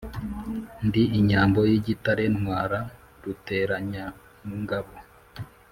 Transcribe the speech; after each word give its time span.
ndi 0.87 1.03
inyambo 1.19 1.59
y'igitare 1.69 2.23
ntwara 2.35 2.79
ruteranyangabo 3.23 4.93